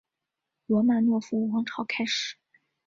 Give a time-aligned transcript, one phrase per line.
[0.65, 2.35] 罗曼诺夫王朝开始。